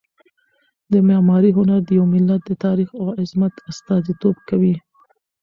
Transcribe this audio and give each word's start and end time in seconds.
د 0.91 0.93
معمارۍ 1.07 1.51
هنر 1.57 1.79
د 1.85 1.89
یو 1.97 2.05
ملت 2.13 2.41
د 2.45 2.51
تاریخ 2.65 2.89
او 3.01 3.05
عظمت 3.21 3.53
استازیتوب 3.71 4.35
کوي. 4.49 4.75